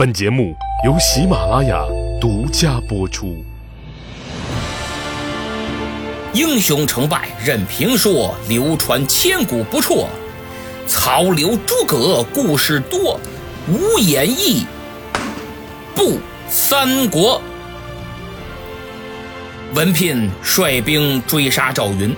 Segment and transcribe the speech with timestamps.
[0.00, 1.84] 本节目由喜马拉雅
[2.18, 3.44] 独家播出。
[6.32, 10.08] 英雄成败任评说，流传千古不辍。
[10.86, 13.20] 曹刘诸葛故事多，
[13.68, 14.64] 无演义
[15.94, 17.38] 不三国。
[19.74, 22.16] 文聘率兵追杀赵云。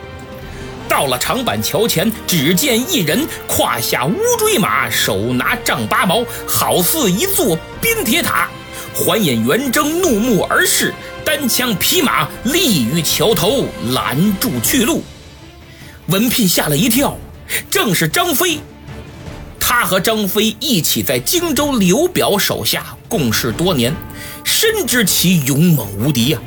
[0.88, 8.48] 到了长板桥前，只见一人胯下乌骓马，手拿丈八矛，好似一座边铁塔。
[8.94, 15.02] 环眼圆睁，怒目而视，单枪匹马立于桥头，拦住去路。
[16.06, 17.16] 文聘吓了一跳，
[17.70, 18.58] 正是张飞。
[19.58, 23.94] 他和张飞一起在荆州刘表手下共事多年，
[24.44, 26.38] 深知其勇猛无敌呀。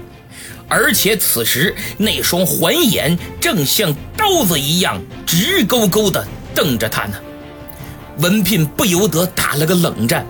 [0.68, 7.18] 而且此时那双环眼正像刀子一样直勾勾地瞪着他呢，
[8.20, 10.26] 文聘不由得打了个冷战。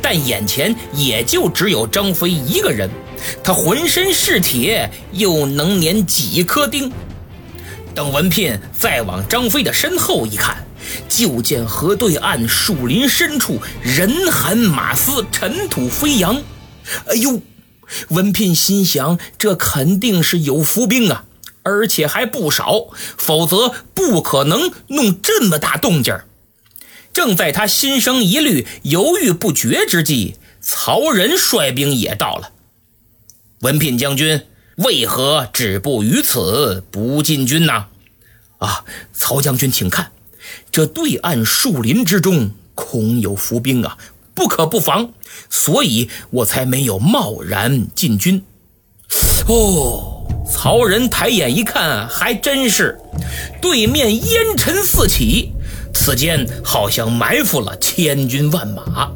[0.00, 2.88] 但眼前也就只有张飞一个人，
[3.42, 6.92] 他浑身是铁，又能粘几颗钉？
[7.94, 10.64] 等文聘再往张飞的身后一看，
[11.08, 16.36] 就见河对岸树林深处人喊马嘶，尘土飞扬。
[17.06, 17.40] 哎呦！
[18.10, 21.24] 文聘心想：这肯定是有伏兵啊，
[21.62, 26.14] 而且还不少，否则不可能弄这么大动静
[27.18, 32.52] 正在他心生疑虑、犹豫不决之际，曹仁率兵也到了。
[33.62, 34.40] 文聘将军
[34.76, 37.86] 为何止步于此，不进军呢？
[38.58, 40.12] 啊，曹将军，请看，
[40.70, 43.98] 这对岸树林之中恐有伏兵啊！
[44.32, 45.12] 不可不防，
[45.50, 48.40] 所以我才没有贸然进军。
[49.48, 52.96] 哦，曹仁抬眼一看，还真是，
[53.60, 55.50] 对面烟尘四起，
[55.92, 59.10] 此间好像埋伏了千军万马。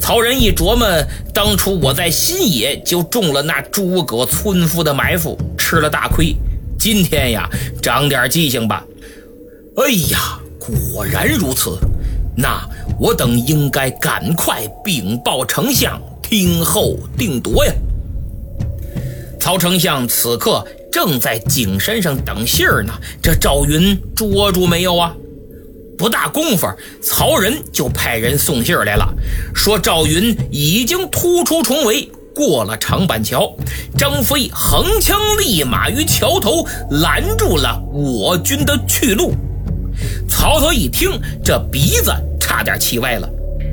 [0.00, 0.86] 曹仁一琢磨，
[1.32, 6.34] 当初我在新野就中了那诸葛村夫的埋伏，吃了大亏。
[6.78, 7.48] 今天呀，
[7.80, 8.84] 长点记性吧。
[9.76, 11.78] 哎呀，果然如此。
[12.36, 17.72] 那我等应该赶快禀报丞相，听候定夺呀。
[19.38, 22.92] 曹丞相此刻正在景山上等信儿呢，
[23.22, 25.14] 这赵云捉住没有啊？
[25.96, 26.66] 不大功夫，
[27.00, 29.14] 曹仁就派人送信儿来了，
[29.54, 33.54] 说赵云已经突出重围，过了长板桥，
[33.96, 39.34] 张飞横枪立马于桥头拦住了我军的去路。
[40.28, 43.28] 曹操一听，这鼻子差点气歪了。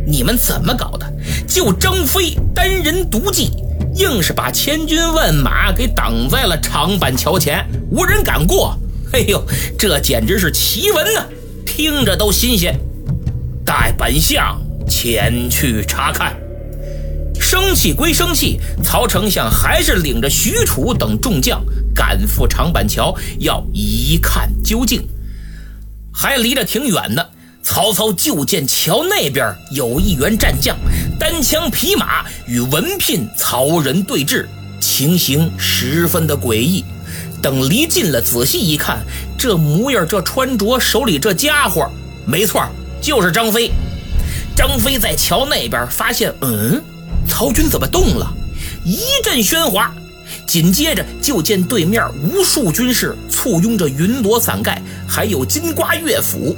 [0.05, 1.11] 你们怎么搞的？
[1.47, 3.51] 就张飞单人独骑，
[3.95, 8.77] 硬是把千军万马给挡在了长板桥前，无人敢过。
[9.13, 9.43] 哎呦，
[9.77, 11.25] 这简直是奇闻呐！
[11.69, 12.75] 听着都新鲜。
[13.63, 16.35] 待本相前去查看。
[17.39, 21.63] 生气归生气，曹丞相还是领着许褚等众将
[21.93, 25.07] 赶赴长板桥，要一看究竟。
[26.11, 27.23] 还离得挺远呢，
[27.63, 30.75] 曹操就见桥那边有一员战将，
[31.19, 34.47] 单枪匹马与文聘、曹仁对峙，
[34.81, 36.83] 情形十分的诡异。
[37.41, 38.99] 等离近了，仔细一看，
[39.37, 41.89] 这模样、这穿着、手里这家伙，
[42.25, 42.63] 没错，
[43.01, 43.71] 就是张飞。
[44.55, 46.81] 张飞在桥那边发现，嗯，
[47.27, 48.31] 曹军怎么动了？
[48.83, 49.93] 一阵喧哗。
[50.45, 56.57] 紧接着就见对面无数军士簇拥着云罗伞盖，还有金瓜乐府，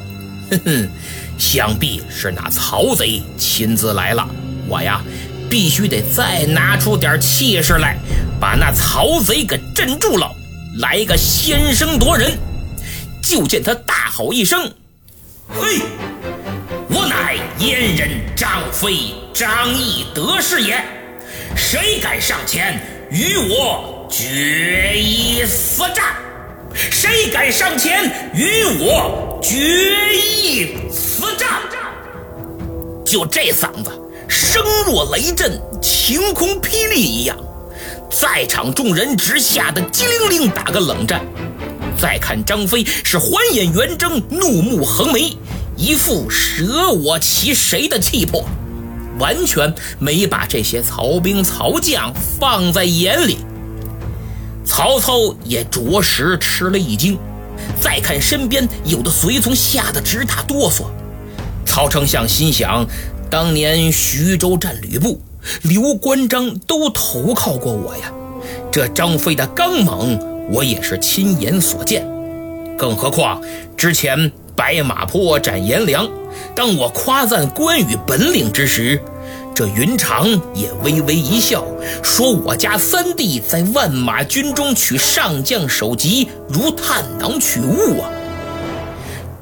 [0.50, 0.90] 哼哼，
[1.38, 4.28] 想必是那曹贼亲自来了。
[4.68, 5.02] 我呀，
[5.50, 7.98] 必须得再拿出点气势来，
[8.40, 10.34] 把那曹贼给镇住了，
[10.80, 12.38] 来个先声夺人。
[13.24, 14.74] 就见他大吼一声
[15.48, 15.82] ：“嘿，
[16.90, 20.84] 我乃燕人张飞，张翼德是也，
[21.56, 22.80] 谁敢上前？”
[23.12, 26.16] 与我决一死战，
[26.74, 31.62] 谁敢上前与我决一死战？
[33.06, 33.92] 就这嗓子，
[34.30, 37.38] 声若雷震，晴空霹雳一样，
[38.12, 41.22] 在场众人直吓得机灵灵打个冷战。
[41.98, 45.38] 再看张飞，是环眼圆睁，怒目横眉，
[45.78, 48.46] 一副舍我其谁的气魄。
[49.18, 53.38] 完全没把这些曹兵曹将放在眼里，
[54.66, 57.18] 曹操也着实吃了一惊。
[57.80, 60.86] 再看身边有的随从，吓得直打哆嗦。
[61.66, 62.86] 曹丞相心想：
[63.30, 65.22] 当年徐州战吕布，
[65.64, 68.12] 刘关张都投靠过我呀。
[68.72, 70.20] 这张飞的刚猛，
[70.52, 72.08] 我也是亲眼所见。
[72.78, 73.42] 更何况
[73.78, 76.10] 之前白马坡斩颜良。
[76.56, 79.00] 当我夸赞关羽本领之时，
[79.54, 81.66] 这云长也微微一笑，
[82.02, 88.10] 说：“我家三弟在万马军中取上将首级，如探囊取物啊。”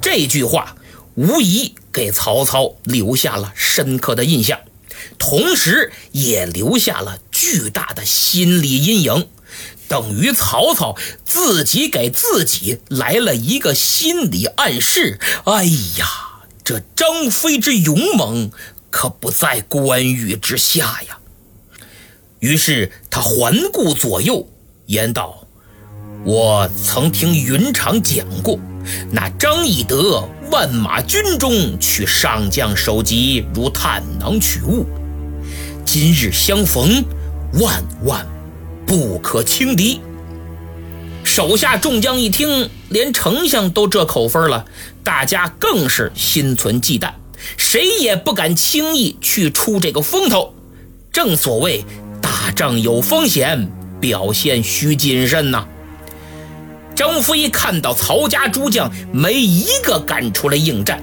[0.02, 0.74] 这句话
[1.14, 4.58] 无疑给曹操留下了深刻的印象，
[5.18, 9.28] 同时也留下了巨大的心理阴影，
[9.88, 15.18] 等于曹操自己给自己来了一个心理暗示。
[15.44, 15.64] 哎
[15.98, 16.06] 呀！
[16.62, 18.52] 这张飞之勇猛，
[18.90, 21.18] 可不在关羽之下呀。
[22.38, 24.46] 于是他环顾左右，
[24.86, 25.48] 言道
[26.24, 28.56] ：“我曾听云长讲过，
[29.10, 34.86] 那张翼德万马军中取上将首级，如探囊取物。
[35.92, 37.04] 今日相逢，
[37.54, 38.24] 万万
[38.86, 40.00] 不可轻敌。”
[41.26, 44.64] 手下众将一听，连丞相都这口风了，
[45.02, 47.10] 大家更是心存忌惮，
[47.56, 50.54] 谁也不敢轻易去出这个风头。
[51.10, 51.84] 正所谓
[52.22, 53.68] 打仗有风险，
[54.00, 55.66] 表现需谨慎呐。
[56.94, 61.02] 张飞看到曹家诸将没一个敢出来应战，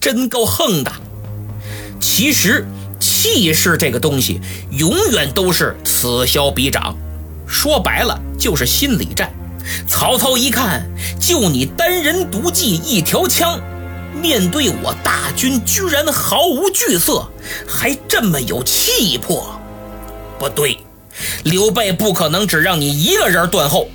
[0.00, 0.90] 真够横的。
[2.00, 2.66] 其实。”
[3.02, 4.42] 气势这个东西，
[4.72, 6.94] 永远都是此消彼长，
[7.46, 9.32] 说白了就是心理战。
[9.86, 10.86] 曹操一看，
[11.18, 13.58] 就你单人独骑一条枪，
[14.20, 17.26] 面对我大军居然毫无惧色，
[17.66, 19.58] 还这么有气魄。
[20.38, 20.78] 不对，
[21.44, 23.88] 刘备不可能只让你一个人断后，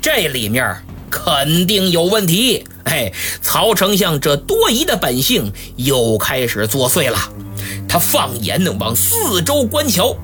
[0.00, 2.64] 这里面肯定有问题。
[2.84, 3.12] 哎，
[3.42, 7.18] 曹丞相这多疑的本性又开始作祟了。
[7.88, 10.16] 他放眼往四周观瞧，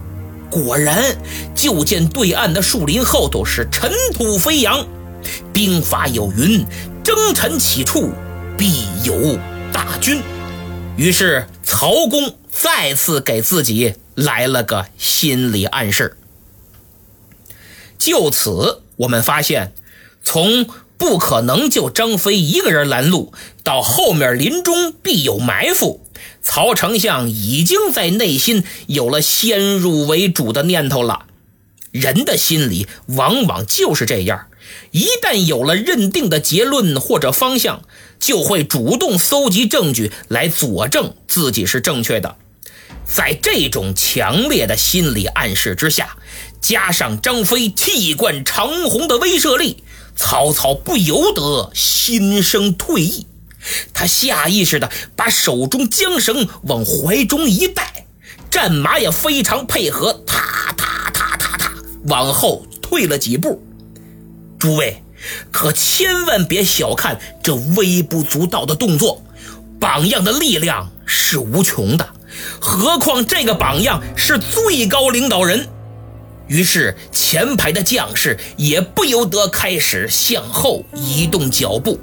[0.50, 1.17] 果然
[1.55, 4.87] 就见对岸的树林后头是尘土飞扬。
[5.53, 6.64] 兵法有云
[7.03, 8.11] ：“征尘起处，
[8.56, 9.37] 必有
[9.73, 10.23] 大军。”
[10.97, 16.17] 于是曹公再次给自己来了个心理暗示。
[17.99, 19.73] 就此，我们发现，
[20.23, 20.67] 从
[20.98, 23.32] 不可能就张飞一个人拦路，
[23.62, 26.02] 到后面林中必有埋伏。
[26.43, 31.26] 曹丞相已经在内心有了先入为主的念头了。
[31.90, 34.46] 人的心理往往就是这样，
[34.90, 37.82] 一旦有了认定的结论或者方向，
[38.19, 42.37] 就会主动搜集证据来佐证自己是正确的。
[43.04, 46.16] 在这种强烈的心理暗示之下，
[46.60, 49.82] 加上张飞气贯长虹的威慑力，
[50.17, 53.27] 曹操不由得心生退意。
[53.93, 58.07] 他下意识地把手中缰绳往怀中一带，
[58.51, 61.73] 战马也非常配合，踏踏踏踏踏
[62.05, 63.63] 往后退了几步。
[64.59, 65.03] 诸位，
[65.51, 69.23] 可千万别小看这微不足道的动作，
[69.79, 72.09] 榜样的力量是无穷的，
[72.61, 75.69] 何况这个榜样是最高领导人。
[76.46, 81.98] 于是前排的将士也不由得开始向后移动脚步。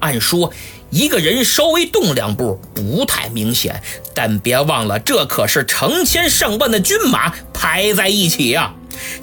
[0.00, 0.52] 按说。
[0.92, 3.80] 一个人稍微动两步不太明显，
[4.12, 8.74] 但别忘了，这可是成千上万的军马排在一起呀！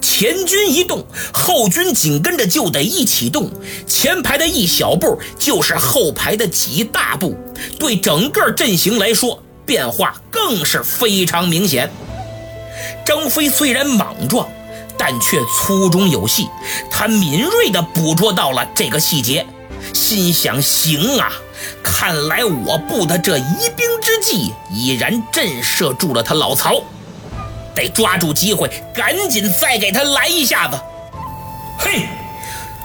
[0.02, 3.52] 前军一动，后军紧跟着就得一起动。
[3.86, 7.38] 前排的一小步就是后排的几大步，
[7.78, 11.92] 对整个阵型来说，变化更是非常明显。
[13.08, 14.46] 张飞虽然莽撞，
[14.98, 16.50] 但却粗中有细，
[16.92, 19.48] 他敏锐地捕捉到了这个细节，
[19.94, 21.32] 心想：行啊！
[21.82, 26.84] 看来我布的这疑兵之计已然震慑住了他老曹，
[27.74, 30.78] 得抓住机会，赶紧再给他来一下子。
[31.80, 32.10] 嘿，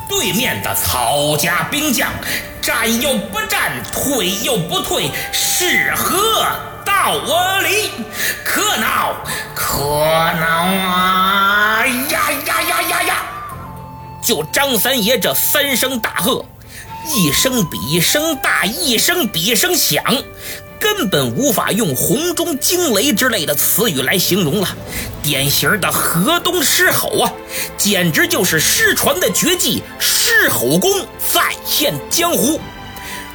[0.09, 2.13] 对面的曹家兵将，
[2.63, 6.47] 战又不战，退又不退，是何
[7.03, 7.91] 道理？
[8.45, 9.17] 可恼，
[9.57, 11.85] 可恼啊！
[11.85, 13.17] 呀呀呀呀呀！
[14.23, 16.45] 就张三爷这三声大喝。
[17.13, 20.01] 一声比一声大，一声比一声响，
[20.79, 24.69] 根本无法用“洪钟惊雷”之类的词语来形容了。
[25.25, 27.33] 典型的河东狮吼啊，
[27.77, 32.61] 简直就是失传的绝技狮吼功再现江湖。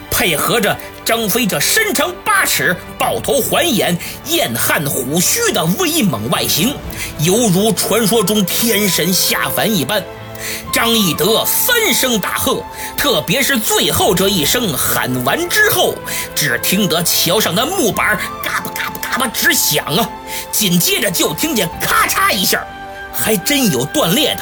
[0.09, 0.75] 配合着
[1.07, 6.75] 张飞这身长八尺、豹头环眼、燕汉虎须的威猛外形，
[7.19, 10.03] 犹如传说中天神下凡一般。
[10.73, 12.61] 张翼德三声大喝，
[12.97, 15.95] 特别是最后这一声喊完之后，
[16.35, 20.09] 只听得桥上的木板嘎巴嘎巴嘎巴直响啊！
[20.51, 22.67] 紧接着就听见咔嚓一下，
[23.13, 24.41] 还真有断裂的，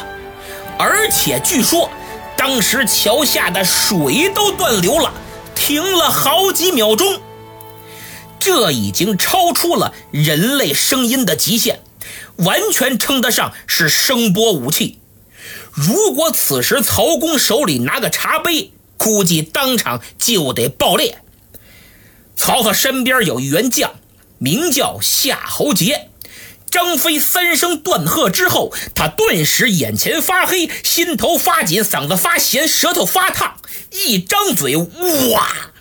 [0.79, 1.87] 而且据说
[2.35, 5.13] 当时桥下的水都断流了，
[5.65, 7.19] 停了好几秒钟。
[8.39, 11.79] 这已经超出了人类声音的极限，
[12.35, 14.99] 完全称得上是声波武器。
[15.71, 21.17] 如果此时曹公手里拿个茶杯，估计当场就得爆裂。
[22.35, 23.95] 曹操身边有一员将，
[24.37, 26.09] 名叫夏侯杰。
[26.69, 33.55] 张飞三声断喝之后，他顿时眼前发黑，心头发紧，嗓子发咸，舌头发烫，
[33.91, 35.71] 一张嘴，哇，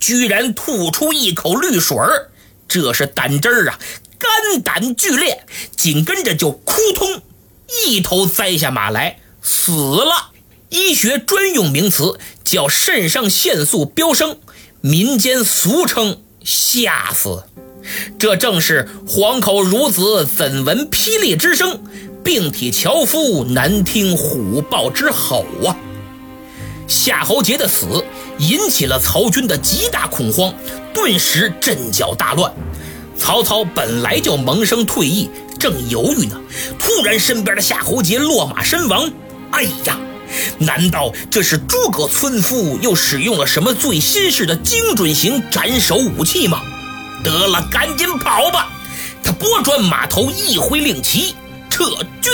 [0.00, 2.30] 居然吐出一口绿水儿，
[2.66, 3.78] 这是胆汁儿啊，
[4.18, 5.44] 肝胆俱裂，
[5.76, 7.22] 紧跟着就扑通，
[7.86, 9.20] 一头栽下马来。
[9.42, 10.32] 死了，
[10.70, 14.40] 医学专用名词叫肾上腺素飙升，
[14.80, 17.44] 民间俗称吓死。
[18.18, 21.80] 这正是黄口孺子怎闻霹雳之声，
[22.24, 25.76] 病体樵夫难听虎豹之吼啊！
[26.86, 28.04] 夏侯杰的死
[28.38, 30.54] 引起了曹军的极大恐慌，
[30.94, 32.52] 顿时阵脚大乱。
[33.16, 35.28] 曹操本来就萌生退意，
[35.58, 36.40] 正犹豫呢，
[36.78, 39.10] 突然身边的夏侯杰落马身亡。
[39.50, 39.98] 哎呀，
[40.58, 46.62] 难道这是诸葛村夫又使用了什么最新式的精准型斩首武器吗？
[47.22, 48.68] 得了，赶紧跑吧！
[49.22, 51.34] 他拨转马头，一挥令旗，
[51.70, 51.84] 撤
[52.20, 52.32] 军。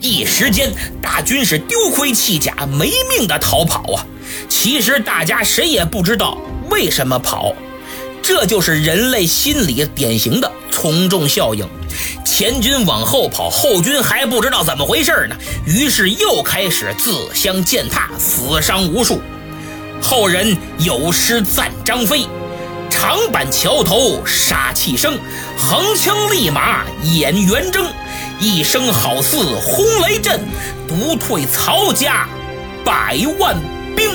[0.00, 0.72] 一时间，
[1.02, 4.06] 大军是丢盔弃甲，没命的逃跑啊！
[4.48, 6.38] 其实大家谁也不知道
[6.70, 7.52] 为什么跑，
[8.22, 11.68] 这就是人类心理典型的从众效应。
[12.24, 15.36] 前军往后跑，后军还不知道怎么回事呢，
[15.66, 19.20] 于是又开始自相践踏，死伤无数。
[20.00, 22.24] 后人有诗赞张飞
[23.00, 25.20] ：“长板桥头杀气生，
[25.56, 27.86] 横枪立马演圆睁，
[28.40, 30.40] 一声好似轰雷震，
[30.88, 32.28] 独退曹家
[32.84, 33.56] 百万
[33.94, 34.10] 兵。”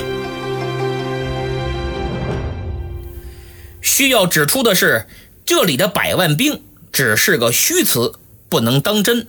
[3.82, 5.08] 需要指出的是，
[5.46, 6.62] 这里的百万兵。
[6.92, 8.16] 只是个虚词，
[8.50, 9.28] 不能当真。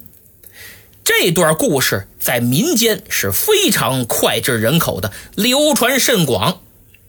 [1.04, 6.58] 这段故事在民间是非常脍炙人口的，流传甚广。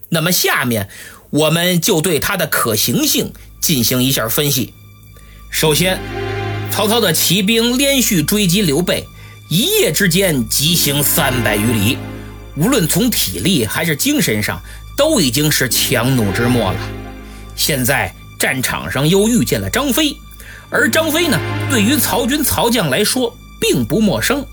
[0.08, 0.88] 那么下面
[1.30, 4.72] 我们就对它的可行性进行一下分析。
[5.50, 5.98] 首先，
[6.70, 9.06] 曹操的骑兵连续追击刘备，
[9.48, 11.98] 一夜之间急行三百余里，
[12.56, 14.60] 无论从体力还是精神上，
[14.96, 16.78] 都已经是强弩之末了。
[17.54, 20.16] 现在战场上又遇见了张飞。
[20.68, 21.38] 而张飞呢，
[21.70, 24.44] 对于曹军曹将来说并不陌生，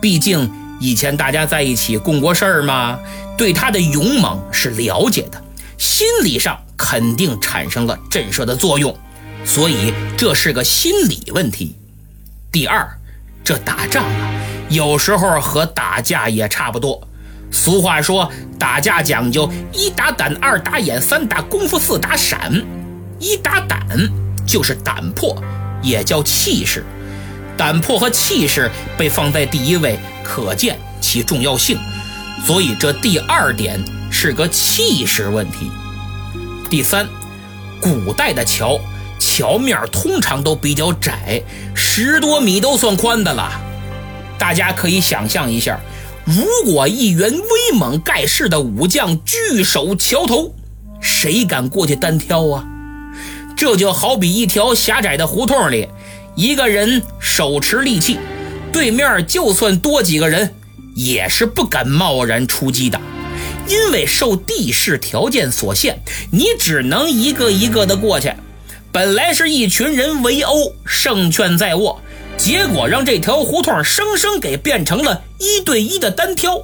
[0.00, 0.48] 毕竟
[0.80, 2.98] 以前大家在一起共过事儿嘛，
[3.36, 5.42] 对他的勇猛是了解的，
[5.78, 8.96] 心理上肯定产生了震慑的作用，
[9.44, 11.76] 所以这是个心理问题。
[12.50, 12.88] 第二，
[13.44, 14.34] 这打仗啊，
[14.68, 17.06] 有时候和打架也差不多。
[17.50, 22.64] 俗话说，打架讲究一打胆，二打眼，三打功夫，四打闪。
[23.18, 23.86] 一打胆
[24.46, 25.42] 就是胆魄。
[25.82, 26.84] 也叫气势，
[27.56, 31.78] 胆魄和气势被放在第一位，可见其重要性。
[32.44, 33.78] 所以这第二点
[34.10, 35.70] 是个气势问题。
[36.70, 37.06] 第三，
[37.80, 38.80] 古代的桥
[39.18, 41.42] 桥面通常都比较窄，
[41.74, 43.50] 十多米都算宽的了。
[44.38, 45.80] 大家可以想象一下，
[46.24, 50.54] 如果一员威猛盖世的武将据守桥头，
[51.00, 52.64] 谁敢过去单挑啊？
[53.56, 55.88] 这就好比一条狭窄的胡同里，
[56.34, 58.18] 一个人手持利器，
[58.70, 60.54] 对面就算多几个人，
[60.94, 63.00] 也是不敢贸然出击的，
[63.68, 68.32] 因为受地势条件所限，你只能一个一个的过去。
[68.92, 72.00] 本来是一群人围殴，胜券在握，
[72.36, 76.62] 结果让这条胡同生生给变成了一对一的单挑。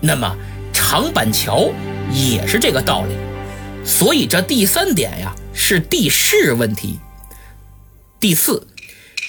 [0.00, 0.36] 那么
[0.72, 1.70] 长板桥
[2.12, 3.14] 也是这个道理，
[3.84, 5.34] 所以这第三点呀。
[5.58, 6.98] 是地势问题。
[8.20, 8.66] 第四，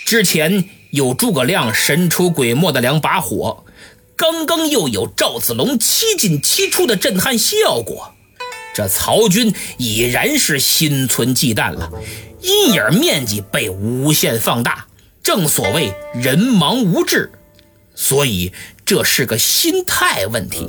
[0.06, 3.64] 之前有诸葛亮神出鬼没的两把火，
[4.18, 8.16] 刚刚又有赵子龙七进七出的震撼效果，
[8.74, 11.92] 这曹军已然是心存忌惮了，
[12.42, 14.88] 阴影面积被无限放大，
[15.22, 17.32] 正所谓人忙无志，
[17.94, 18.52] 所以
[18.84, 20.68] 这是个心态问题。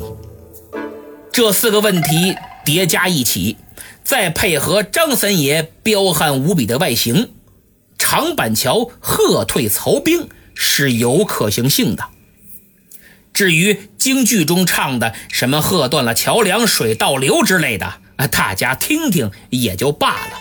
[1.32, 3.56] 这四个问题叠加一起。
[4.04, 7.32] 再配合张三爷彪悍无比的外形，
[7.98, 12.04] 长板桥喝退曹兵是有可行性的。
[13.38, 17.94] 至于京剧中唱的什么“喝断了桥梁水倒流”之类的，
[18.32, 20.32] 大家听听也就罢了。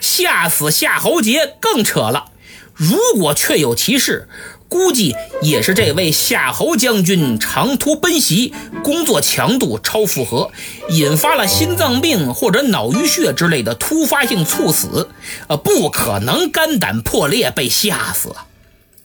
[0.00, 2.26] 吓死夏侯杰更扯了。
[2.72, 4.28] 如果确有其事，
[4.68, 10.52] 估计也是这位夏侯将军长途奔袭，工作强度超负荷，
[10.90, 15.10] 引发了心脏病或者脑淤血之类的突发性猝死，
[15.48, 18.36] 呃，不可能肝胆破裂被吓死。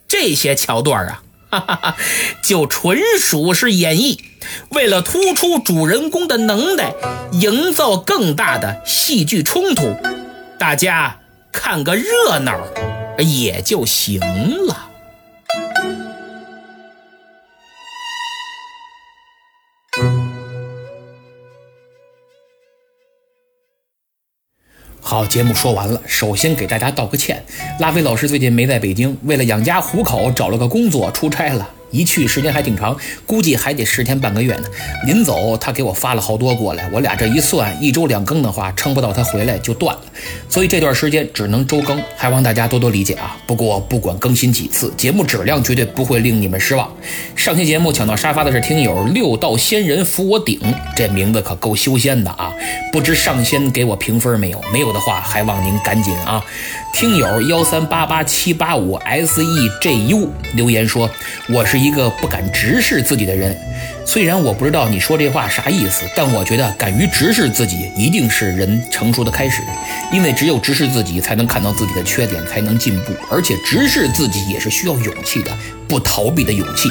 [0.06, 1.96] 这些桥段啊，哈哈哈
[2.42, 4.18] 就纯属是演绎，
[4.70, 6.94] 为了突出主人公的能耐，
[7.32, 9.94] 营造更大的戏剧冲突，
[10.58, 11.20] 大家
[11.52, 12.58] 看个热闹。
[13.18, 14.18] 也就行
[14.66, 14.91] 了。
[25.12, 26.00] 好，节目说完了。
[26.06, 27.44] 首先给大家道个歉，
[27.78, 31.68] 拉菲老师最近没在北京，为了养家糊口，找了个工作出差了。
[31.92, 34.64] 一去时间还挺长，估计还得十天半个月呢。
[35.06, 40.02] 临走他给我发了好多过来，我俩这一算，一周两更的话，撑不到他回来就断了。
[40.48, 43.36] 所以这段时间只能周更，还望大家多多理解啊。
[43.46, 46.90] 不过不管更新几次，节目质量绝对不会令你们失望。
[47.36, 50.58] 上期节目抢到沙发的是听友六道仙人扶我顶，
[50.96, 52.52] 这名字可够修仙的啊！
[52.90, 54.60] 不知上仙给我评分没有？
[54.72, 56.42] 没有的话，还望您赶紧啊。
[56.94, 61.08] 听友幺三八八七八五 S E J U 留言说
[61.48, 63.56] ：“我是一个不敢直视自己的人。
[64.06, 69.62] 虽然我不知道你说这话啥意思，但我觉得敢于直视自己一定是人成熟的开始。
[70.12, 73.12] 因为只有直视自己，才能看到自己的缺点，才能进步。
[73.28, 75.50] 而且直视自己也是需要勇气的，
[75.88, 76.88] 不逃避的勇气。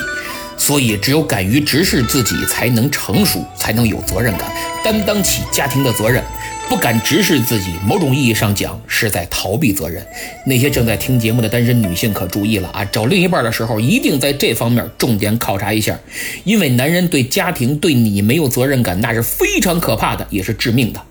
[0.58, 4.52] 所以只有敢于直视自己，才能成熟，才能有责任感，
[4.84, 6.24] 担当起家庭的责任。”
[6.72, 10.08] 不敢直视自己，某种意义上讲是在逃避责任。
[10.46, 12.86] 那些正在听节目的单身女性可注意了啊！
[12.86, 16.00] 找另一半的时候，一定在这方面重点考察一下，
[16.46, 21.02] 因为男人对家庭、对你没有责任感，那是非常可怕的，也是致命的。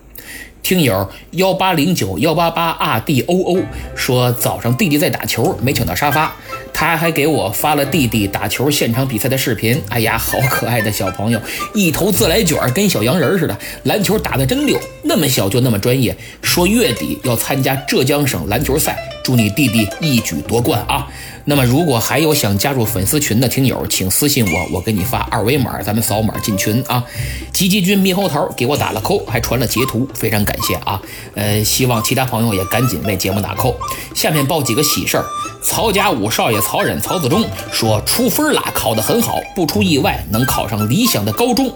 [0.62, 3.62] 听友幺八零九幺八八 R D O O
[3.94, 6.34] 说，早上弟弟在打球，没抢到沙发，
[6.80, 9.78] 他还给我发了弟弟打球现场比赛的视频。
[9.90, 11.38] 哎呀，好可爱的小朋友，
[11.74, 16.16] 一头自来卷，跟小洋人似的，篮球打得真溜，那么小就那么专业。
[16.40, 21.06] 说月底要参加浙江省篮球赛，祝你弟弟一举夺冠啊！
[21.44, 27.04] 那么，如果还有想加入粉丝群的听友，请私信我，我给你发二维码，咱们扫码进群啊。
[27.52, 31.00] 吉吉君猕猴桃给我打了扣，还传了截图，非常感谢啊。
[31.34, 33.78] 呃，希望其他朋友也赶紧为节目打扣。
[34.14, 35.24] 下面报几个喜事儿：
[35.62, 37.42] 曹家五少爷曹忍、曹子忠
[37.72, 41.72] 说出分了，考得很好，不出意外能考上理想的高中。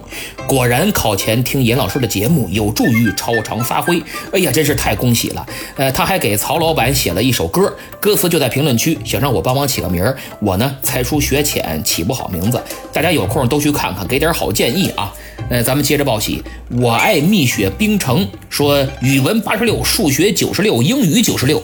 [0.46, 4.02] 果然考前听严老师的节目有助于超常发挥。
[4.32, 5.46] 哎呀，真是太恭喜了。
[5.76, 9.54] 呃，他还给曹老板写了一首歌，歌词就在评论区，想让我帮。
[9.54, 12.60] 忙起个名儿，我呢才疏学浅，起不好名字。
[12.92, 15.14] 大家有空都去看看，给点好建议啊。
[15.48, 16.42] 呃，咱们接着报喜。
[16.80, 21.60] 我爱蜜雪冰城说语文八十六，数学九十六，英语九十六。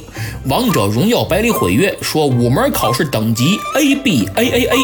[0.46, 4.76] 王者荣耀百里毁约说五门考试等级 A B A A A。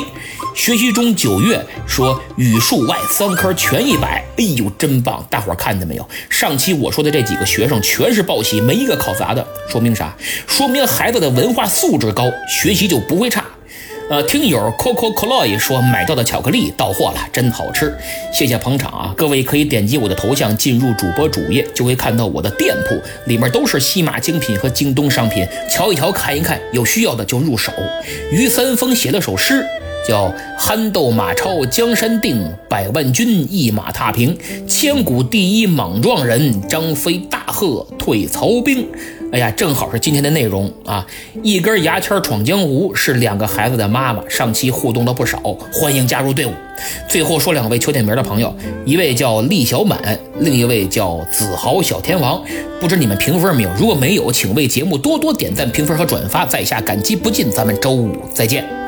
[0.54, 5.26] 学习中九月说语数外三科全一百，哎呦真棒！
[5.28, 6.08] 大伙儿看见没有？
[6.30, 10.16] 上期我说的这几个学生全是报喜，没一个考砸的，说明啥？
[10.46, 13.42] 说明孩子的文化素质高，学习就不会差。
[14.08, 17.92] 呃，听友 Coco Cloy 说买到的巧克力到货了，真好吃，
[18.32, 19.12] 谢谢捧场啊！
[19.16, 27.72] 各位可以点击我的头像进入主播主页，就会看到我的店铺，里面都是西马精品和京东商品，瞧一瞧看一看，有需要的就入手。
[28.30, 29.66] 于三丰写了首诗。
[30.06, 34.38] 叫憨豆马超江山定，百万军一马踏平。
[34.68, 38.86] 千古第一莽撞人，张飞大喝退曹兵。
[39.32, 41.04] 哎呀，正好是今天的内容啊！
[41.42, 45.38] 一根牙签闯江湖是两个孩子的妈妈，上期互动了不少，
[45.72, 46.52] 欢迎加入队伍。
[47.08, 52.42] 最后说两位求点名的朋友，一位叫厉小满，另一位叫子豪小天王。
[52.80, 53.70] 不知你们评分没有？
[53.76, 57.50] 如果没有，请为节目多多点赞、评分和转发，在下感激不尽。
[57.50, 58.85] 咱们周五再见。